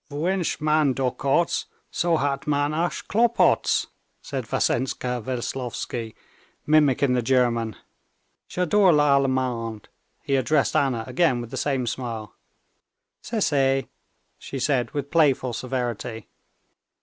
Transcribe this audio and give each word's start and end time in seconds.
"Wünscht 0.09 0.59
man 0.61 0.95
Dochots, 0.95 1.67
so 1.91 2.17
hat 2.17 2.47
man 2.47 2.73
auch 2.73 3.07
Klopots," 3.07 3.85
said 4.19 4.47
Vassenka 4.47 5.21
Veslovsky, 5.23 6.15
mimicking 6.65 7.13
the 7.13 7.21
German. 7.21 7.75
"J'adore 8.49 8.93
l'allemand," 8.95 9.89
he 10.23 10.37
addressed 10.37 10.75
Anna 10.75 11.03
again 11.05 11.39
with 11.39 11.51
the 11.51 11.55
same 11.55 11.85
smile. 11.85 12.33
"Cessez," 13.21 13.83
she 14.39 14.57
said 14.57 14.89
with 14.89 15.11
playful 15.11 15.53
severity. 15.53 16.27